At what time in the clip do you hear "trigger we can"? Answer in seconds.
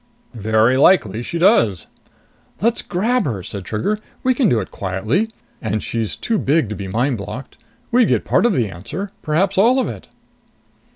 3.65-4.49